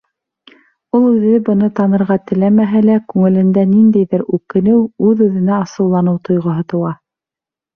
Ул 0.99 1.03
үҙе 1.09 1.41
быны 1.49 1.67
танырға 1.79 2.17
теләмәһә 2.31 2.81
лә, 2.87 2.95
күңелендә 3.13 3.67
ниндәйҙер 3.75 4.25
үкенеү, 4.39 4.81
үҙ-үҙенә 5.11 5.57
асыуланыу 5.61 6.19
тойғоһо 6.31 6.67
тыуа. 6.75 6.97